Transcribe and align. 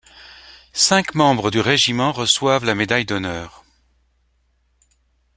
Cinq 0.73 1.13
membres 1.13 1.51
du 1.51 1.59
régiment 1.59 2.11
reçoivent 2.11 2.65
la 2.65 2.73
médaille 2.73 3.05
d'honneur. 3.05 3.63